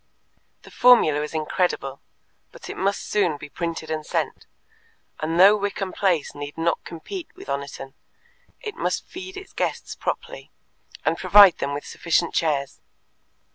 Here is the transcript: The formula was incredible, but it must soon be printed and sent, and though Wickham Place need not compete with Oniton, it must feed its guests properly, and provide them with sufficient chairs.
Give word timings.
The 0.63 0.71
formula 0.71 1.19
was 1.19 1.35
incredible, 1.35 2.01
but 2.51 2.71
it 2.71 2.75
must 2.75 3.03
soon 3.07 3.37
be 3.37 3.49
printed 3.51 3.91
and 3.91 4.03
sent, 4.03 4.47
and 5.19 5.39
though 5.39 5.55
Wickham 5.55 5.93
Place 5.93 6.33
need 6.33 6.57
not 6.57 6.83
compete 6.83 7.27
with 7.35 7.47
Oniton, 7.49 7.93
it 8.61 8.73
must 8.73 9.05
feed 9.05 9.37
its 9.37 9.53
guests 9.53 9.93
properly, 9.93 10.49
and 11.05 11.19
provide 11.19 11.59
them 11.59 11.75
with 11.75 11.85
sufficient 11.85 12.33
chairs. 12.33 12.81